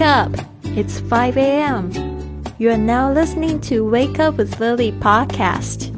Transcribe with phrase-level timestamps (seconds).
[0.00, 0.34] up!
[0.74, 1.90] It's 5 a.m.
[2.56, 5.92] You are now listening to Wake Up with Lily podcast.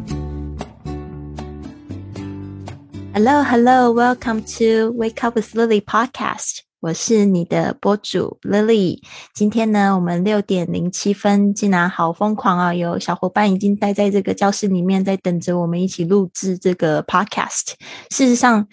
[3.15, 6.63] Hello, hello, welcome to Wake Up with Lily podcast.
[6.81, 9.01] 我是你的播主 Lily。
[9.33, 12.75] 今天呢，我们六点零七分，竟然好疯狂啊！
[12.75, 17.75] 有小伙伴已经待在这个教室里面，在等着我们一起录制这个 podcast。
[18.11, 18.67] 事实上，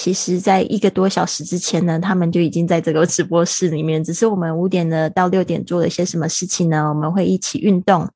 [0.00, 4.02] 其实，在一个多小时之前呢，他们就已经在这个直播室里面。
[4.04, 6.88] 只是我们五点呢到六点做了一些什么事情呢？
[6.88, 8.08] 我们会一起运动，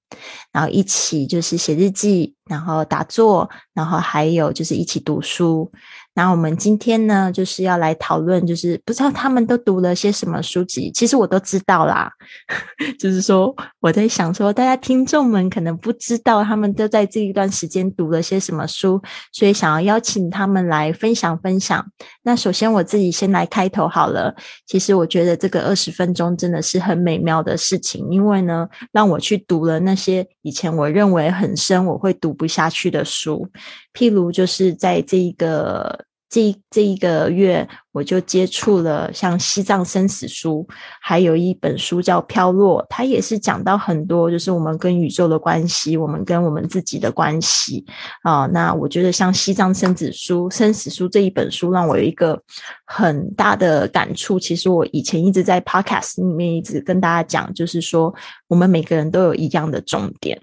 [0.53, 5.73] 然后一起就是写日记，然后打坐，然后还有就是一起读书。
[6.15, 10.91] 那我们今天呢，就是要来讨论，就是不知道他们都读了些什么书籍。
[10.93, 12.11] 其实我都知道啦，
[12.99, 19.01] 就是说我在想说，大家听众们可能不知道他们都在这一段时间读了些什么书，
[19.33, 21.87] 所以想要邀请他们来分享分享。
[22.23, 24.35] 那首先我自己先来开头好了。
[24.67, 33.47] 其实我觉得这个二十分钟真的是很美妙的事情，因为呢，让我去读了那些以前我认为很深我会读不下去的书。
[33.93, 40.67] 譬如，就是在这一个这这一个月，我就接触了像《西藏生死书》，
[40.99, 47.85] 还有一本书叫《飘落》，它也是讲到很多，就是我们跟宇宙的关系，我们跟我们自己的关系
[48.23, 48.47] 啊。
[48.47, 52.41] 那我觉得像《西藏生死书》生死书这一本书，让我有一个
[52.87, 54.41] 很大的感触。
[54.41, 58.15] 其实我以前一直在 Podcast 里面一直跟大家讲，就是说
[58.49, 60.41] 我们每个人都有一样的重点。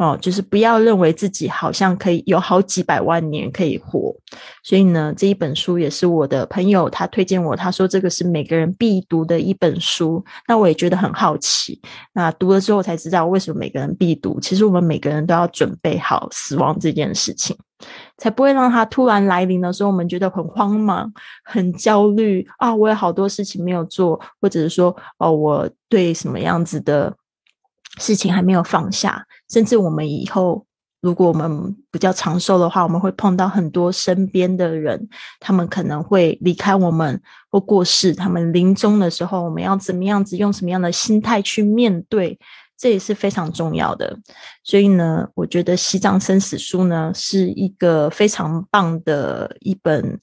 [0.00, 4.16] 哦，就是不要认为自己好像可以有好几百万年可以活，
[4.62, 10.24] 所以呢，这一本书也是我的朋友他推荐我，他说这个是每个人必读的一本书。
[10.48, 11.78] 那我也觉得很好奇，
[12.14, 14.40] 那读了之后才知道为什么每个人必读。
[14.40, 17.54] 其实我们每个人都要准备好死亡这件事情，
[18.16, 21.12] 才不会让他突然来临的时候，我们觉得很慌忙、
[21.44, 22.74] 很焦虑啊！
[22.74, 27.14] 我有好多事情没有做，或者是说哦，我对什么样子的。
[27.98, 30.64] 事情还没有放下，甚至我们以后，
[31.00, 35.08] 如果我们比较长寿的话，我们会碰到很多身边的人，
[35.40, 38.14] 他们可能会离开我们或过世。
[38.14, 42.38] 他们临终的时候，我们要怎么样子，用什么样的心态去面对，
[42.78, 44.16] 这也是非常重要的。
[44.62, 50.20] 所以呢，我觉得《西藏生死书》呢是一个非常棒的一本。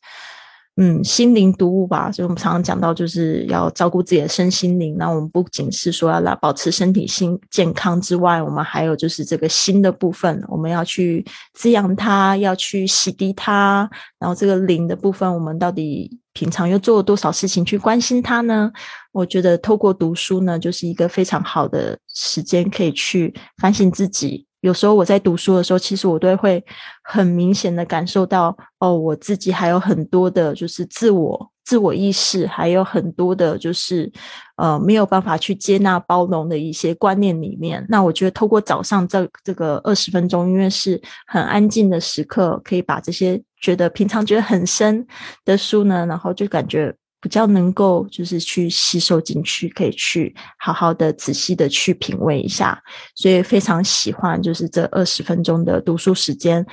[0.80, 4.96] 嗯，心灵读物吧，所以我们常常讲到，就是要照顾自己的身心灵。
[4.96, 13.90] 那我们不仅是说要来保持身体心健康之外，我们还有就是这个心的部分，我们要去滋养它，要去洗涤它。
[14.20, 18.72] 然后这个灵的部分，我们到底平常又做了多少事情去关心它呢？
[19.12, 24.46] 我觉得透过读书呢，就是一个非常好的时间，可以去反省自己。
[24.68, 26.62] 有时候我在读书的时候，其实我都会
[27.02, 34.12] 很明显的感受到，哦，我自己还有很多的，就是自我、自我意识，还有很多的，就是
[34.58, 37.86] 呃，没有办法去接纳、包容的一些观念里面。
[37.88, 45.08] 那我觉得，透过早上这这个二十分钟，因为是很安静的时刻，可以把这些觉得平常觉得很深
[45.46, 46.94] 的书呢，然后就感觉。
[47.20, 52.80] 比较能够就是去吸收进去，可以去好好的、仔细的去品味一下，
[53.16, 56.64] 所以非常喜欢就是这二十分钟的读书时间，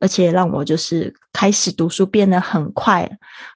[0.00, 3.10] 而且让我就是开始读书变得很快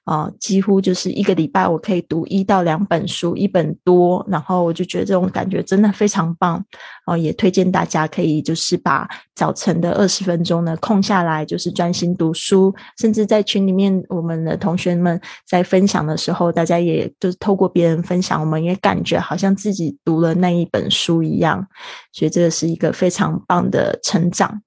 [0.05, 6.65] 啊，几乎就是一个礼拜我可以读一到两本书，一本多，然后我就觉得这种感觉真的非常棒
[7.05, 16.38] 哦，也推荐大家可以就是把早晨的二十分钟呢空下来，就是专心读书，甚至在群里面我们的同学们在分享的时候。
[16.39, 21.67] 后大家也就是透过别人分享，我们也感觉好像自己读了那一本书一样，
[22.13, 24.61] 所以这个是一个非常棒的成长。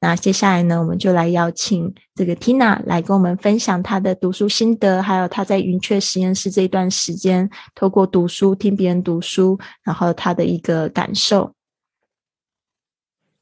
[0.00, 11.54] 那接下来呢，我们就来邀请这个 Tina 来跟我们分享她的读书心得，还有她在云雀实验室这一段时间，透过读书听别人读书，然后她的一个感受。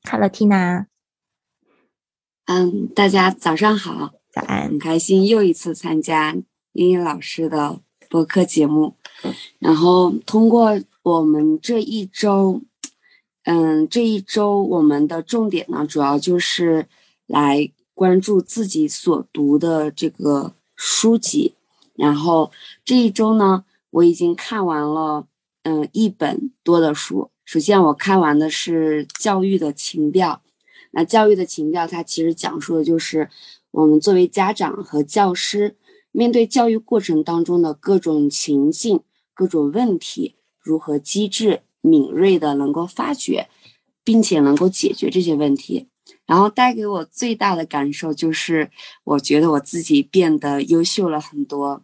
[0.08, 0.86] Hello，Tina。
[2.46, 6.36] 嗯，大家早上好，早安，很开心又一次参加。
[6.74, 7.78] 英语老师的
[8.08, 8.94] 播客节目，
[9.60, 12.62] 然后通过我们这一周，
[13.44, 16.88] 嗯，这一周我们的重点呢，主要就是
[17.28, 21.54] 来关注自己所读的这个书籍。
[21.94, 22.50] 然后
[22.84, 25.28] 这一周呢，我已经看完了，
[25.62, 27.30] 嗯，一本多的书。
[27.44, 30.40] 首先我看完的是《教育的情调》，
[30.90, 33.30] 那《教育的情调》它其实讲述的就是
[33.70, 35.76] 我们作为家长和教师。
[36.16, 39.00] 面对教育过程当中的各种情境、
[39.34, 43.48] 各种问题，如何机智敏锐的能够发掘，
[44.04, 45.88] 并且能够解决这些问题，
[46.24, 48.70] 然后带给我最大的感受就是，
[49.02, 51.82] 我觉得我自己变得优秀了很多。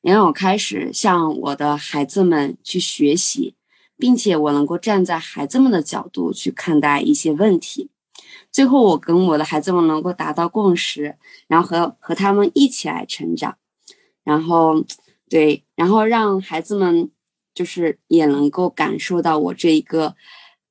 [0.00, 3.56] 也让我开始向我的孩子们去学习，
[3.98, 7.90] 并且我能够站在孩子们的角度去看待一些问题。
[8.50, 13.58] 最后，我跟我的孩子们能够达到共识，然后和和他们一起来成长，
[14.26, 14.84] 然后
[15.28, 17.08] 对，然后让孩子们
[17.54, 20.16] 就是也能够感受到我这一个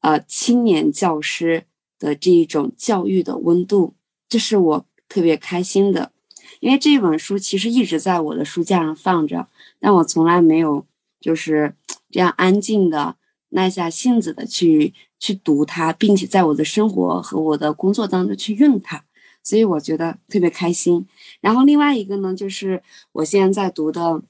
[0.02, 1.64] 呃青年教师
[1.98, 3.96] 的这一种教育的温度，
[4.28, 6.12] 这是我特别开心的。
[6.60, 9.48] 因为这本书其实一直在我的书架上放着，
[9.80, 10.86] 但我从来没有
[11.22, 11.74] 就是
[12.12, 13.16] 这样安静的
[13.50, 19.06] 耐下性子的去去读它，并且在我的生活和我的工作当中去用它，
[19.46, 21.08] 所以我觉得特别开心。
[21.40, 22.84] 然后另外一个呢，就是
[23.14, 24.22] 我现在在读的，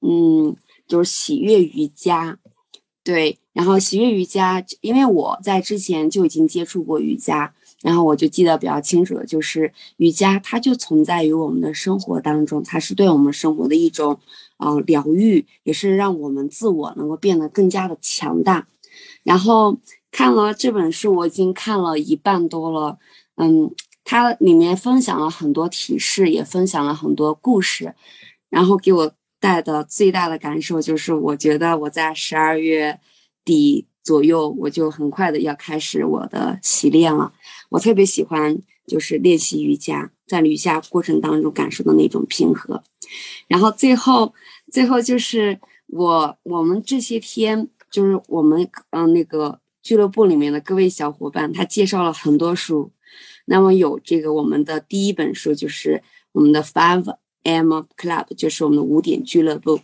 [0.00, 0.56] 嗯，
[0.88, 2.38] 就是喜悦瑜伽，
[3.04, 7.54] 对，然后喜悦瑜伽，因为我在之前就已经接触过瑜伽。
[7.82, 14.20] 然后我就记得比较清楚的就是瑜伽，它就存在于我们的生活当中，它是对我们生活的一种，
[14.58, 18.68] 呃，疗愈，也是让我们自我能够变得更加的强大。
[19.22, 19.78] 然后
[20.10, 22.98] 看了这本书，我已经看了一半多了，
[23.36, 23.74] 嗯，
[24.04, 27.94] 它里面分享了很多提示，也分享了很多故事，
[28.48, 32.98] 然后给我带的最大的感受就是，我觉得我在十二月
[33.44, 37.32] 底左右，我就很快的要开始我的习练了。
[37.70, 42.82] 我特别喜欢就是练习瑜伽，在瑜伽过程当中感受的那种平和，
[43.46, 44.34] 然后最后
[44.72, 52.90] 最后就是我我们这些天就是我们嗯那个俱乐部里面的各位小伙伴，他介绍了很多书，
[53.50, 56.02] 那么有这个我们的第一本书就是
[56.32, 59.80] 我们的 Five M Club，就是我们的五点俱乐部，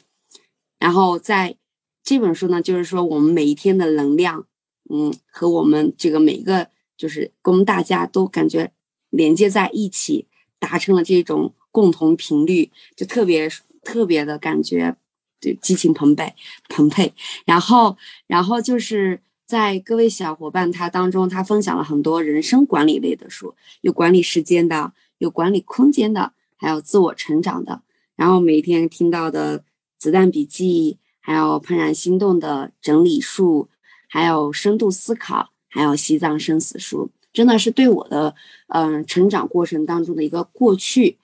[0.79, 1.57] 然后在
[2.03, 4.47] 这本书呢，就是说我们每一天的能量，
[4.89, 6.69] 嗯，和我们这个每一个。
[6.99, 8.73] 就是跟大家都感觉
[9.11, 10.29] 连接在一起，
[10.59, 13.51] 达成了这种共同频率，就特别
[13.83, 14.97] 特别的感觉，
[15.39, 16.35] 就激情澎湃
[16.71, 17.13] 澎湃。
[17.45, 27.83] 然后，然后就是在各位小伙伴他当中，他分享了很多人生管理类的书，有管理时间的，有管理空间的，还有自我成长的。
[28.17, 29.65] 然后每天听到的
[29.99, 33.69] 子弹笔记，还有怦然心动的整理术，
[34.09, 35.51] 还有深度思考。
[35.69, 38.35] 还有《西藏生死书》，真的是对我的
[38.69, 41.19] 嗯成长过程当中的一个过去，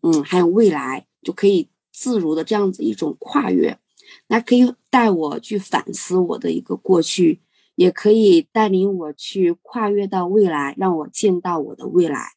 [0.00, 3.78] 嗯，还有未来，就可以自如的这样子一种跨越，
[4.26, 7.38] 那可以带我去反思我的一个过去，
[7.74, 12.32] 也可以带领我去跨越到未来，让我见到我的未来。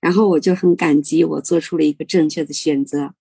[0.00, 3.12] 然后我就很感激我做出了一个正确的选择，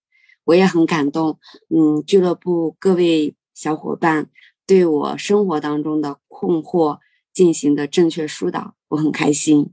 [0.45, 1.39] 我也很感动，
[1.69, 4.29] 嗯，俱乐部各位小伙伴
[4.65, 7.00] 对我生活当中的困惑。
[7.35, 9.71] 进行的正确疏导，我很开心，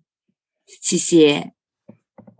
[0.66, 1.52] 谢谢，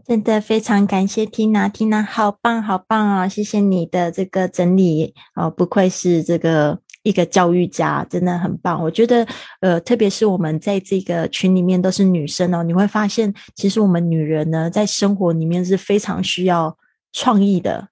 [0.04, 3.28] 真的非常感谢 Tina，Tina 好棒好棒啊！
[3.28, 8.82] 谢谢你的这个整理哦，不愧是这个一个教育家，真的很棒。
[8.82, 9.26] 我觉得
[9.60, 16.76] 呃，特别是我们在这个群里面都是女生哦，你会发现其实我们女人呢，在生活里面是非常需要
[17.12, 17.88] 创意的，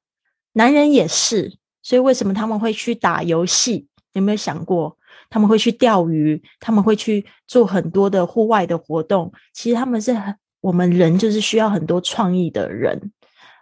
[0.52, 3.86] 男人也是，所以为什么他们会去打游戏？
[4.12, 4.96] 有没有想过？
[5.28, 9.32] 他们会去钓鱼，他们会去做很多的户外的活动。
[9.52, 13.00] 其实他们是很，我们人就是需要很多创意的人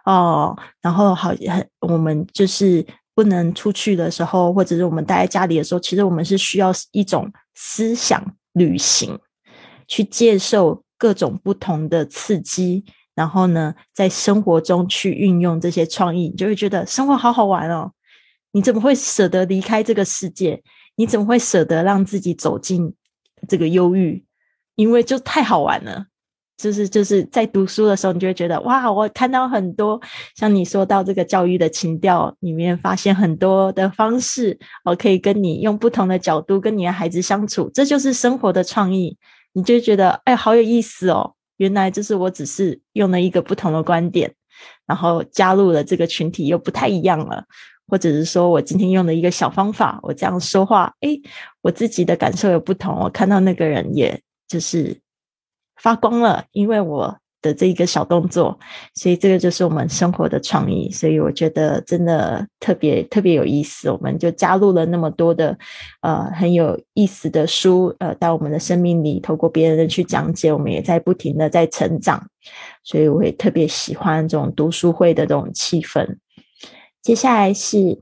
[0.05, 0.57] 哦。
[0.81, 2.83] 然后好，很我们就是
[3.19, 9.19] 不能出去的时候，或者是我们待在家里的时候，其实我们是需要一种思想旅行，
[9.89, 17.91] 去接受各种不同的刺激，然后呢，在生活中去运用这些创意，你就会觉得生活好好玩哦。
[18.53, 20.63] 你怎么会舍得离开这个世界？
[20.95, 22.95] 你怎么会舍得让自己走进
[23.49, 24.23] 这个忧郁？
[24.75, 26.05] 因为就太好玩了，
[26.59, 29.99] 就是就是在读书的时候，你就会觉得哇，我看到很多
[30.35, 39.17] 像你说到这个教育的情调里面，发现很多的方式，我可以跟你用不同的角度跟你的孩子相处，这就是生活的创意。
[39.53, 41.33] 你就觉得哎，好有意思哦！
[41.57, 44.31] 原来就是我只是用了一个不同的观点，
[44.85, 47.45] 然后加入了这个群体，又不太一样了。
[47.87, 51.09] 或者是说我今天用的一个小方法，我这样说话，哎，
[51.61, 52.95] 我自己的感受有不同。
[52.99, 54.95] 我看到那个人，也就是
[55.81, 58.59] 发光了，因为我的这一个小动作，
[58.95, 60.91] 所以这个就是我们生活的创意。
[60.91, 63.89] 所以我觉得真的特别特别有意思。
[63.89, 65.57] 我们就加入了那么多的
[66.01, 72.27] 呃很有意思的书，呃，到我们的生命里，透过别人的去讲解，我们也在不停的在成长。
[72.83, 76.17] 所以我也特别喜欢这种读书会的这种气氛。
[77.01, 78.01] 接下来是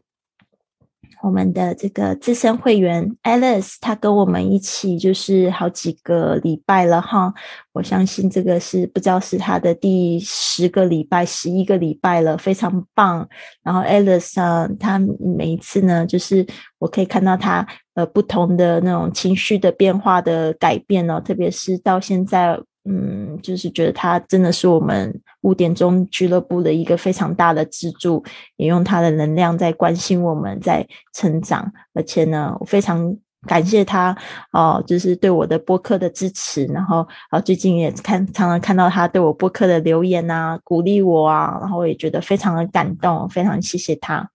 [1.28, 7.34] 我们的这个资深会员 Alice，她跟我们一起就是好几个礼拜了哈。
[7.74, 13.28] 我相信这个是不知道是她的第十个礼拜、十一个礼拜了，非常棒。
[13.62, 16.46] 然后 Alice 啊，她每一次呢，就是
[16.80, 22.58] 我可以看到她呃不同的那种情绪的变化的改变哦，特别是到现在。
[22.90, 28.24] 嗯，就是觉得他真的是我们五点钟俱乐部的一个非常大的支柱，
[28.56, 31.72] 也用他的能量在关心我们，在成长。
[31.94, 33.15] 而且呢，我非常
[33.48, 34.17] 感谢他
[34.51, 36.65] 哦，就是对我的播客的支持。
[36.65, 44.27] 然后啊，最近也看常常看到他对我播客的留言啊，鼓励我啊，然后我也觉得非常的感动，非常谢谢他。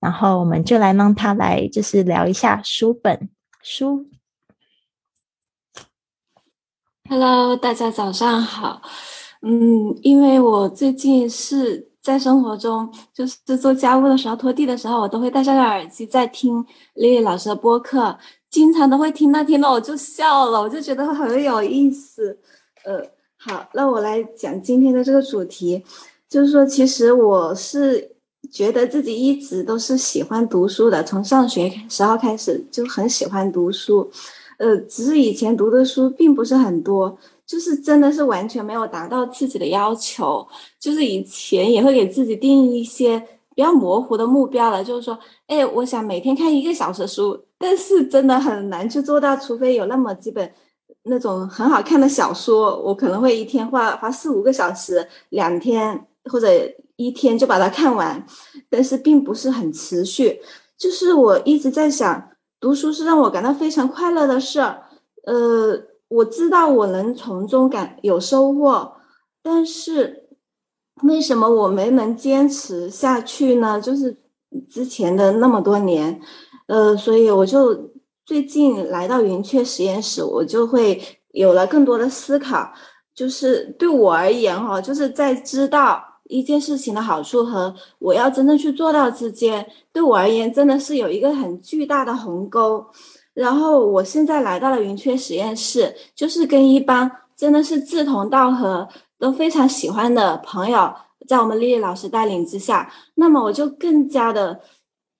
[0.00, 3.28] 然后我们就来让他来，就是聊一下书本
[3.62, 4.06] 书。
[7.08, 8.82] Hello，大家早上好。
[9.42, 16.64] 嗯，因为我最近是在生活中，就是做家务的时候、拖地的时候，我都会戴上耳机在听
[16.94, 18.16] 丽丽老师的播客，
[18.50, 22.38] 经常都会听到听到我就笑了，我就觉得很有意思。
[22.84, 23.02] 呃，
[23.36, 25.82] 好，那我来讲今天的这个主题，
[26.28, 28.16] 就是说，其实我是
[28.50, 34.10] 觉得自己一直都是喜欢读书的，从上学时候开始就很喜欢读书。
[34.58, 40.46] 呃，只是以前读的书并不是很多，就是真的是完全没有达到自己的要求。
[40.80, 43.18] 就是以前也会给自己定一些
[43.54, 50.52] 比较模糊的目标了，就是说，哎，我想每天看一个小时书，但是真的很难去做到，除非有那么几本
[51.04, 56.48] 那种很好看的小说，我可能会一天花花四五个小时，两天或者
[56.96, 58.26] 一天就把它看完，
[58.68, 60.40] 但是并不是很持续。
[60.76, 62.30] 就是我一直在想。
[62.58, 64.82] 读书是让我感到非常快乐的事儿，
[65.26, 68.92] 呃，我知道我能从中感有收获，
[69.42, 70.28] 但是
[71.02, 73.80] 为什么我没能坚持下去呢？
[73.80, 74.16] 就是
[74.68, 76.20] 之前的那么多年，
[76.66, 77.90] 呃，所以我就
[78.24, 82.72] 最近来到云雀实验室，我就会有了更多的思考，
[83.14, 86.02] 就是对我而言哈，就是在知道。
[86.28, 92.84] 一件事情的好处和我要真正去做到之间，对我而言真的是有一个很巨大的鸿沟。
[93.36, 98.88] 然后我现在来到了云雀实验室，就是跟一帮真的是志同道合、
[99.18, 100.90] 都非常喜欢的朋友，
[101.28, 104.58] 在我们丽丽老师带领之下，那么我就更加的，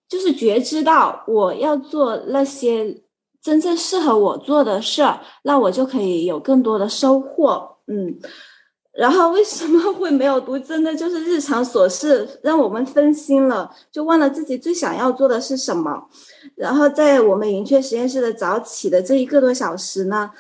[0.09, 3.03] 就是觉知到我要做那些
[3.43, 7.77] 真正适合我做的事儿，那我就可以有更多的收获。
[7.87, 8.19] 嗯。
[8.93, 10.59] 然后为什么会没有读？
[10.59, 16.09] 真的就是日常琐事让我们分心了，就忘了自己最想要做的是什么。
[16.57, 20.31] 然后在我们云雀实验室的早起的这一个多小时呢，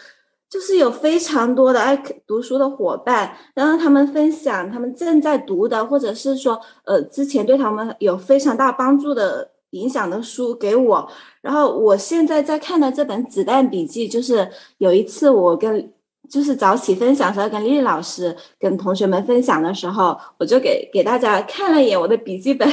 [0.50, 1.96] 就是有非常多的爱
[2.26, 11.08] 读书的伙伴，然后他们分享他们正在读的，或者是说呃之前对他们有非常大帮助的影响的书给我。
[11.40, 15.92] 然后我现在在看的这本《子弹笔记》，就是有一次我跟。
[16.28, 22.68] 就是早起分享时候，跟丽丽老师跟同学们分享的时候，我就给给大家看了一眼我的笔记本，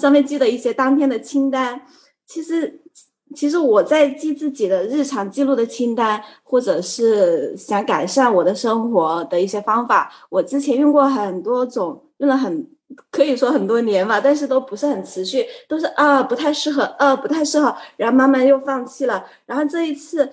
[0.00, 1.82] 上面记的一些当天的清单。
[2.28, 2.80] 其实，
[3.34, 12.66] 其实我在记自己的日常记录的清单，或者是想改善我的生活的一些方法，我之前用过很多种，用了很
[13.10, 20.30] 可以说很多年吧，但是都不是很持续，都是啊不太适合，啊不太适合，然后慢慢又放弃了，然后这一次。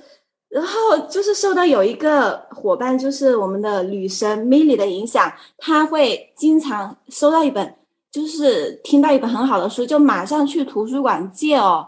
[0.48, 7.76] 然后就是受到有一个伙伴，就是我们的女神 Milly 的影响，他会经常收到一本，
[8.16, 11.86] 就是听到一本很好的书，就马上去图书馆借哦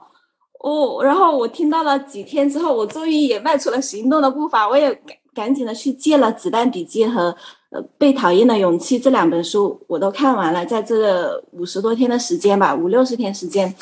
[0.59, 1.01] 哦。
[1.01, 7.33] 然后我听到了几天之后，我终于也迈出了行动的步伐，我也赶赶紧的去借了《子弹笔记》和
[7.69, 13.73] 呃《被讨厌的勇气》这两本书，我都看完了，在这五十多天的时间吧，五六十天时间，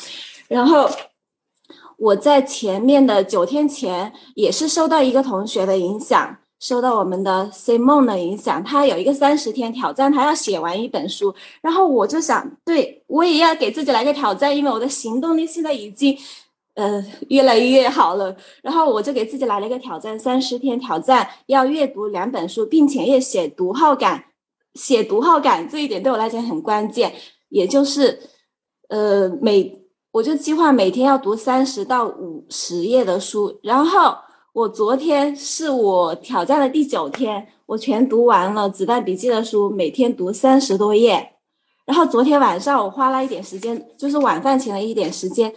[0.46, 0.88] 然后。
[1.98, 11.34] 我在前面的九天前也是受到一个同学的影响，受到我们的 Simon 的影响，他有一个三十天挑战，他要写完一本书。
[11.60, 16.16] 然后我就想，对我也要给自己来个挑战，因为我的行动力现在已经，
[16.74, 18.34] 呃，越来越好了。
[18.62, 24.24] 然后我就给自己来了一个挑战，三十天挑战要阅读两本书，并且也写读后感。
[24.74, 27.14] 写读后感这一点对我来讲很关键，
[27.48, 28.20] 也就是，
[28.88, 29.82] 呃，每。
[30.12, 34.16] 我就计划每天要读三十到五十页的书，然后
[34.56, 41.34] 我昨天是我挑战的第九天，我全读完了《子弹笔记》的书，每天读三十多页。
[41.84, 45.52] 然后昨天晚上我花了一点时间，就是晚饭前的一点时间，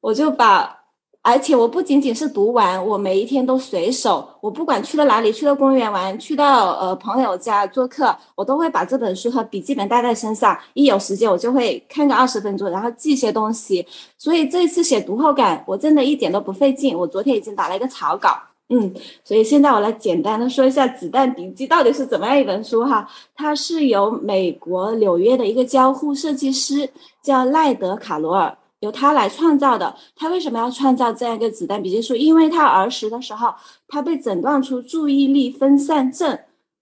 [0.00, 0.79] 我就把
[1.22, 10.58] 而且我不仅仅是读完，我每一天都随手，我不管去了哪里，去了公园玩，去到呃朋友家做客，我都会把这本书和笔记本带在身上。
[10.72, 13.86] 一有时间，我就会看个二十分钟，然后记一些东西。
[14.16, 16.96] 所以这一次写读后感，我真的一点都不费劲。
[16.96, 18.30] 我昨天已经打了一个草稿，
[18.70, 18.90] 嗯，
[19.22, 23.06] 所以现在我来简单的说一下《子弹笔记》到底是怎么样一本书哈。
[23.34, 26.88] 它是由美国纽约的一个交互设计师
[27.22, 28.56] 叫赖德卡罗尔。
[28.80, 29.96] 由他来创造的。
[30.16, 32.14] 他为什么要创造这样一个子弹笔记书？
[32.14, 33.54] 因为他儿时的时候，
[33.88, 36.38] 他被诊断出注意力分散症，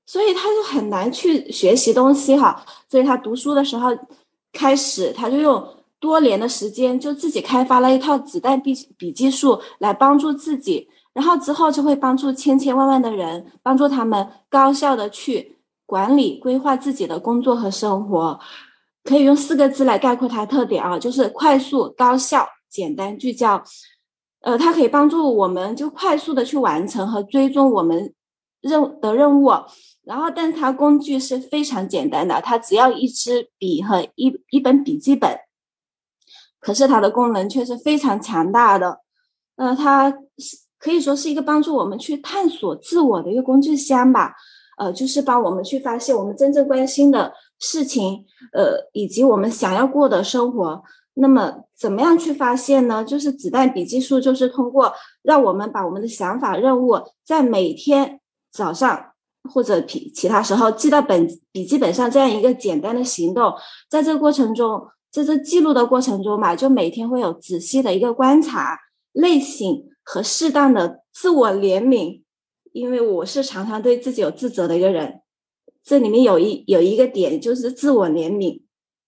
[0.07, 2.64] 所以他就很难去学习东西哈。
[2.88, 3.97] 所以他读书的时候，
[4.52, 5.67] 开始他就用
[6.00, 18.38] 多年的时间，就自己开发了一套子弹笔笔记术来帮助自己，然后之后就会帮助千千万万的人，帮助他们高效的去管理规划自己的工作和生活。
[19.09, 23.65] 可以用四个字来概括它的特点啊，就是快速、高效、简单、聚焦。
[24.43, 28.12] 呃，它可以帮助我们就快速的去完成和追踪我们
[28.61, 29.50] 任的任务。
[30.05, 35.38] 然后，但它工具是非常简单的，它只要一支笔和一一本笔记本。
[36.61, 39.00] 可是它的功能却是非常强大的。
[39.57, 44.35] 呃，它是可以说是一个帮助我们去探索自我的一个工具箱吧。
[44.77, 47.33] 呃，就是帮我们去发现我们真正关心的。
[47.59, 50.83] 事情，呃，以及我们想要过的生活，
[51.15, 53.05] 那么怎么样去发现呢？
[53.05, 56.97] 就是子弹笔记术，就是通过让我们把我们的想法、任务
[57.27, 58.21] 在每天
[58.53, 59.12] 早上
[59.53, 63.53] 或者其其他时候记到本笔记本上，这样一个简单的行动，
[63.91, 68.79] 在这个过程中，在这记录的过程中嘛，就每天会有仔细的一个观察、
[69.12, 72.23] 类型和适当的自我怜悯，
[72.73, 75.23] 因为我是常常对自己有自责的一个人。
[75.88, 78.61] 这里面有一有一个点，就是自我怜悯，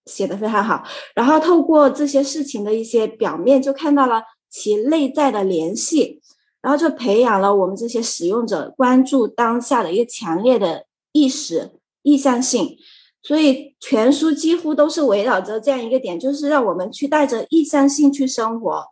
[0.07, 0.83] 写的非常好。
[1.13, 6.19] 然后透过这些事情的一些表面，就看到了其内在的联系，
[6.59, 11.69] 然后就培养了我们这些使用者关注当下的一个强烈的意识
[12.01, 12.75] 意向性。
[13.21, 18.83] 所以全书几乎都是围绕着这样一个点，就是让我们去带着意向性去生活，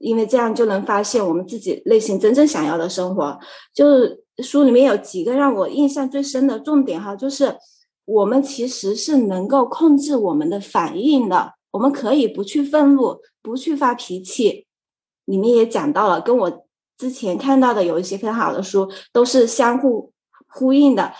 [0.00, 3.38] 因为这样就能发现我们自己内心真正想要的生活，
[3.72, 4.24] 就是。
[4.42, 7.56] 书里面有几个让我印象最深的重点哈，就是
[8.04, 14.66] 我们其实是能够控制我们的反应的，我们可以不去愤怒，不去发脾气。
[15.24, 16.64] 里面也讲到了，跟我
[16.96, 20.12] 之前看到的有一些很好的书都是相互
[20.46, 21.12] 呼应的。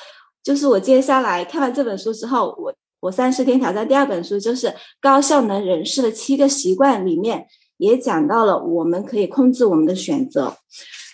[0.42, 7.46] 就是我接下来看完这本书之后，我我三十天挑战第二本书就是高效能人士的七个习惯里面
[7.78, 10.57] 也讲到了，我们可以控制我们的选择。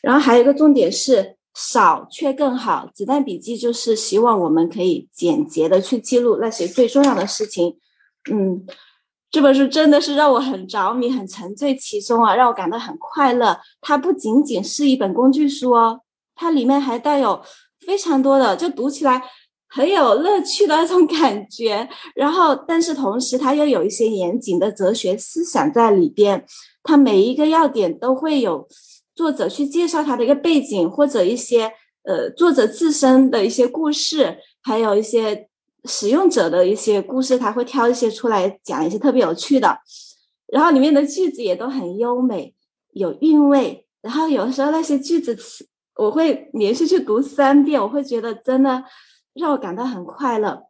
[0.02, 1.33] 然后还有一个重点是。
[1.54, 2.90] 少却更好。
[2.92, 7.78] 子弹笔记就是希望我们可以简洁的去记录那些最重要的事情。
[8.30, 8.66] 嗯，
[9.30, 13.56] 这本书真的是让我很着迷，很沉醉其中啊，让我感到很快乐。
[13.80, 16.00] 它不仅仅是一本工具书哦，
[16.34, 17.40] 它里面还带有
[17.86, 19.22] 非常多的，就读起来
[19.68, 21.88] 很有乐趣的那种感觉。
[22.16, 26.44] 然后，但是同时它又有一些严谨的哲学思想在里边。
[26.82, 28.66] 它每一个要点都会有。
[29.14, 31.72] 作者去介绍他的一个背景，或者一些
[32.02, 35.48] 呃作者自身的一些故事，还有一些
[35.84, 39.78] 使用者的一些故事，他会挑一些出来讲一些特别有趣的。
[40.46, 42.54] 然后里面的句子也都很优美，
[42.92, 43.86] 有韵味。
[44.02, 48.84] 然后有的时候那些句子词，我会连续去读三遍，我会觉得真的
[49.32, 50.64] 让我感到很快乐。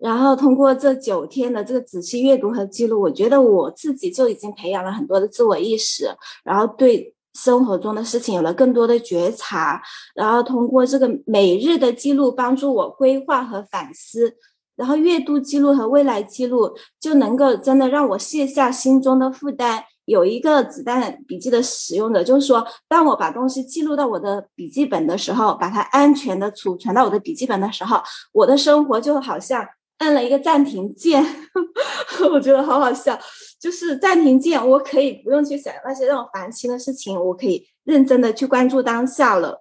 [0.00, 6.08] 然后通过这九天的这个仔细阅读和记录，我觉得我自己就已经培养了很多的自我意识，
[6.42, 9.80] 然后对生活中的事情有了更多的觉察。
[10.14, 14.34] 然后通过这个每日的记录，帮助我规划和反思。
[14.74, 19.84] 然后月度记录和未来记录，就能够真的让我卸下心中的负担。
[20.06, 28.00] 有一个子弹笔记的使用者，就是说，当我把东西记录到我的笔记本的时候，把它安全的储存到我的笔记本的时候，
[28.32, 29.62] 我的生活就好像。
[30.00, 31.24] 按了一个暂停键，
[32.32, 33.18] 我觉得好好笑。
[33.60, 39.60] 就是暂停键，我可以不用去想那些让我烦心的事情，我可以认真的去关注当下了。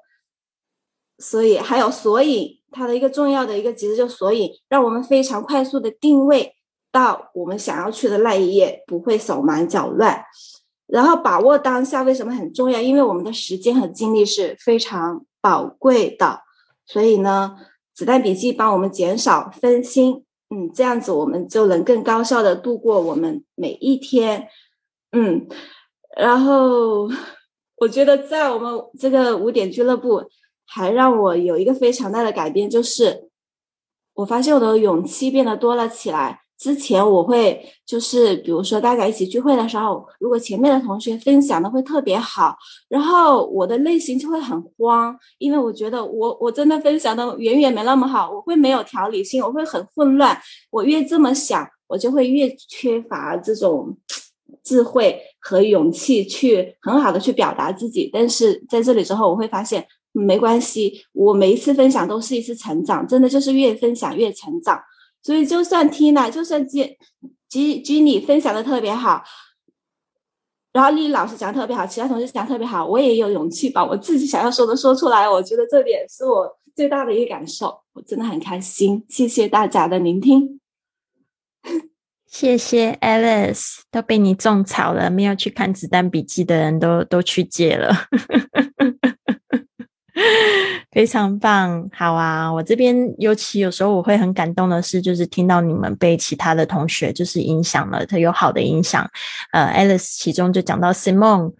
[1.17, 6.55] 所以还有索引，它的一个重要的一个机制就索引，让我们非常快速的定位
[6.93, 10.23] 到我们想要去的那一页，不会手忙脚乱。
[10.87, 12.79] 然后把握当下为什么很重要？
[12.79, 16.43] 因为我们的时间和精力是非常宝贵的。
[16.85, 17.57] 所以呢，
[17.93, 20.23] 子弹笔记帮我们减少分心。
[20.49, 24.47] 嗯，这样子我们就能更高效的度过我们每一天。
[25.11, 25.47] 嗯，
[26.17, 27.07] 然后
[27.77, 30.29] 我觉得在我们这个五点俱乐部，
[30.65, 33.29] 还让我有一个非常大的改变，就是
[34.13, 36.41] 我发现我的勇气变得多了起来。
[36.59, 42.57] 之前我会就是比如说大家一起聚会的时候，如果前面的同学分享的会特别好，
[42.89, 50.37] 然后我的内心就会很慌，因为我觉得我我真的分享的远远没那么好，我会没有条理性，我会很混乱。
[50.69, 53.97] 我越这么想，我就会越缺乏这种
[54.61, 58.09] 智慧和勇气去很好的去表达自己。
[58.11, 64.77] 但是在这里之后，我会发现没关系，我每一次分享都是一次成长，真的就是越分享越成长。
[65.21, 66.97] 所以，就算 Tina，就算 J
[67.49, 69.23] J Jenny 分享的特别好，
[70.71, 75.27] 然后丽丽老师讲的特别好，其他同学讲的特别好，我也有勇气把我自己想要说的说出来。
[75.29, 79.05] 我觉得这点是我最大的一个感受，我真的很开心。
[79.09, 80.59] 谢谢大家的聆听，
[82.25, 87.93] 谢谢 Alice，都被你种草了，没有去看子弹笔记的人都都去借了。
[90.91, 92.51] 非常棒，好啊！
[92.51, 99.09] 我这边尤其有时候我会很感动的是，就是听到你们被其他的同学就是影响了，他有好的影响。
[99.51, 101.53] 呃，Alice 其中就讲到 Simon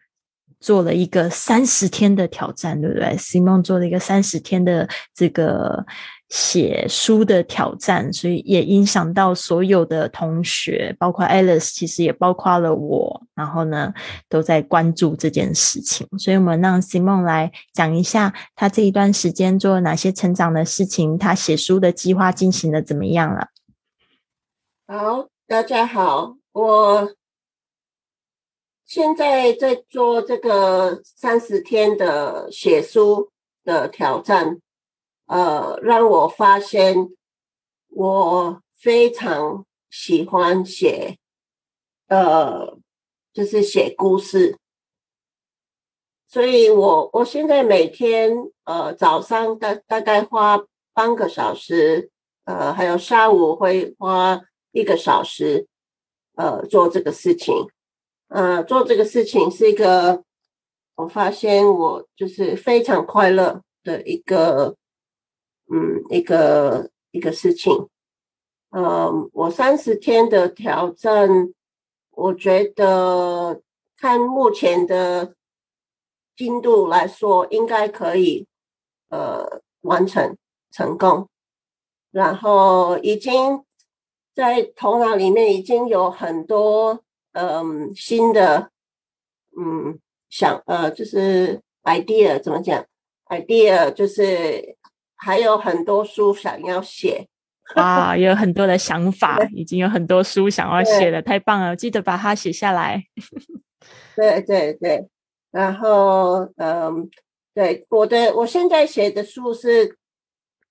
[0.60, 5.86] 做了一个三十天的挑战，对不对？Simon 做了一个三十天的这个。
[6.30, 13.24] 写书的挑战，所以也影响到所有的同学，包括 Alice，其实也包括了我。
[13.34, 13.92] 然后呢，
[14.28, 16.08] 都在关注这件事情。
[16.20, 23.48] 所以我们让 Simon 来讲一下他这一段时间做了哪些成长的事情，他写书的计划进行的怎么样了。
[24.86, 27.16] 好，大家好，我
[28.86, 33.32] 现在在做这个三十天的写书
[33.64, 34.60] 的挑战。
[35.30, 36.96] 呃，让我发现
[37.90, 41.20] 我非常喜欢写，
[42.08, 42.80] 呃，
[43.32, 44.58] 就是写故事，
[46.28, 48.32] 所以我我现在每天
[48.64, 50.66] 呃早上大大概花
[50.96, 52.10] 半个小时，
[52.46, 55.68] 呃，还有下午会花一个小时，
[56.38, 57.68] 呃，做这个事情，
[58.30, 60.24] 呃，做这个事情是一个
[60.96, 64.76] 我发现我就是非常快乐的一个。
[65.72, 67.88] 嗯，一个一个事情，
[68.72, 71.54] 嗯，我三十天的挑战，
[72.10, 73.62] 我觉得
[73.96, 75.36] 看目前的
[76.36, 78.48] 进度来说，应该可以
[79.10, 80.36] 呃完成
[80.72, 81.30] 成功。
[82.10, 83.64] 然后已经
[84.34, 87.04] 在头脑里面已经有很多
[87.34, 88.72] 嗯新的
[89.56, 92.84] 嗯想呃就是 idea 怎么讲
[93.28, 94.79] idea 就是。
[95.22, 97.28] 还有很多书想要写，
[97.76, 101.76] 哇，有很多的想法，已经有很多书想要写了，太棒了！
[101.76, 103.04] 记得把它写下来。
[104.16, 105.08] 对对对，
[105.52, 107.10] 然后嗯，
[107.54, 109.98] 对我的我现在写的书是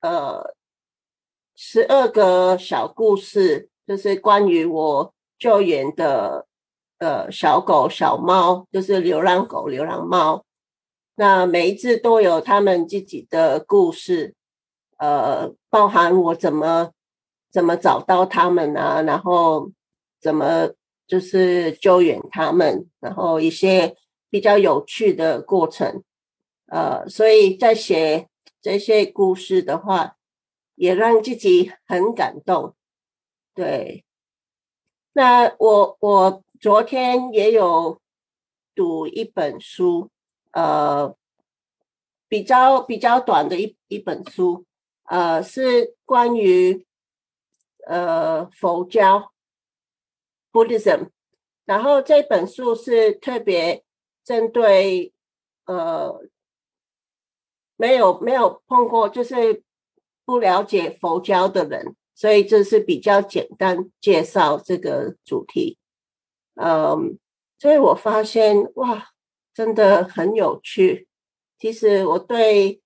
[0.01, 0.55] 呃
[1.55, 6.47] 十二个小故事，就是关于我救援的
[6.99, 10.45] 呃小狗小猫，就是流浪狗流浪猫，
[11.17, 14.35] 那每一只都有他们自己的故事。
[14.99, 16.93] 呃，包含我怎么
[17.51, 19.73] 怎么找到他们啊，然后
[20.21, 20.71] 怎么
[21.07, 23.97] 就是救援他们，然后一些
[24.29, 26.03] 比较有趣的过程。
[26.67, 28.29] 呃，所以在写
[28.61, 30.17] 这些故事的话，
[30.75, 32.75] 也让自己很感动。
[33.55, 34.05] 对，
[35.15, 38.01] 那我我昨天也有
[38.75, 40.11] 读一本书，
[40.53, 41.17] 呃，
[42.29, 44.67] 比较比较短的一一本书。
[45.09, 46.87] 呃，是关于
[47.87, 49.33] 呃佛教
[50.53, 51.09] Buddhism，
[51.65, 53.85] 然后这本书是特别
[54.23, 55.15] 针对
[55.65, 56.21] 呃
[57.77, 59.63] 没有没有碰过，就是
[60.27, 65.79] 不了解佛教的人，所以这是比较简单介绍这个主题。
[66.57, 67.19] 嗯，
[67.59, 69.09] 所以我发现哇，
[69.55, 71.09] 真的很有趣。
[71.59, 72.83] 其实我对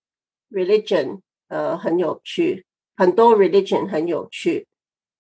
[0.51, 1.21] religion。
[1.53, 2.65] 呃，很有趣，
[2.97, 4.67] 很多 religion 很有趣，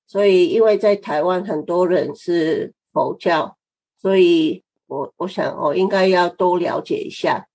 [0.06, 3.58] 所以因为在台湾很多人是佛教，
[3.98, 7.48] 所以我我想我应该要多了解一下，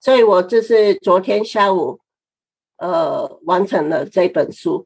[0.00, 2.00] 所以我这是昨天下午
[2.78, 4.84] 呃完成了这本书，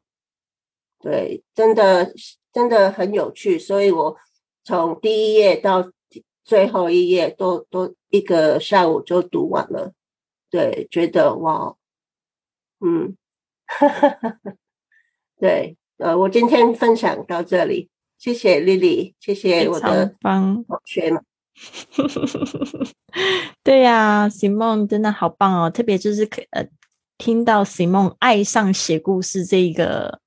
[1.01, 2.13] 对，真的
[2.53, 4.15] 真的很有趣，所以我
[4.63, 5.91] 从第一页到
[6.45, 9.95] 最后一页都都一个下午就读完了，
[10.51, 11.75] 对，觉得哇，
[12.81, 13.17] 嗯。
[15.39, 21.23] 对，呃，我今天分享到这里，谢谢丽丽，谢谢我的同学们。
[23.65, 26.67] 对呀，Simon 真的好棒哦，特别就是可呃，
[27.19, 30.21] 听到 Simon 爱上写故事这一个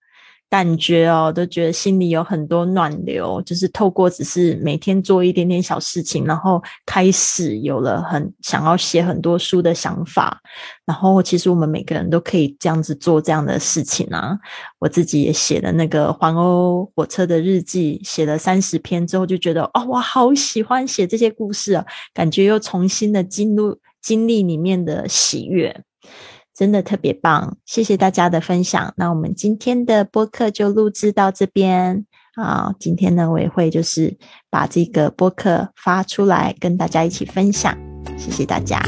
[0.51, 10.41] 感觉哦，都觉得心里有很多暖流，就是透过只是每天做一点点小事情，然后开始有了很想要写很多书的想法。
[10.85, 14.37] 然后其实我们每个人都可以这样子做这样的事情啊。
[14.77, 25.81] 我自己也写了那个环欧火车的日记，写了三十篇之后，就觉得哦，我好喜欢写这些故事啊，感觉又重新的进入经历里面的喜悦。
[26.61, 28.93] 真的特别棒，谢谢大家的分享。
[28.95, 32.75] 那我们今天的播客就录制到这边啊。
[32.79, 34.15] 今天呢，我也会就是
[34.51, 37.75] 把这个播客发出来，跟大家一起分享。
[38.15, 38.79] 谢谢大家。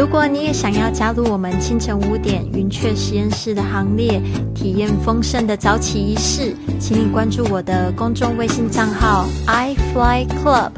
[0.00, 4.18] 如果你也想要加入我们清晨五点云雀实验室的行列，
[4.54, 10.70] 体验丰盛的早起仪式，请你关注我的公众微信账号 i fly club。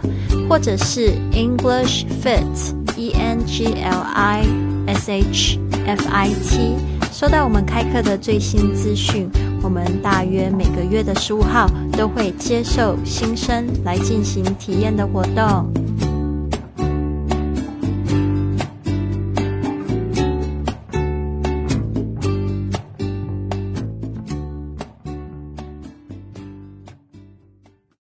[0.49, 4.43] 或者是 English Fit E N G L I
[4.89, 6.75] S H F I T，
[7.13, 9.31] 收到我们开课的最新资讯。
[9.63, 15.73] 我们大约每个月的十五号都会接受新生来进行体验的活动。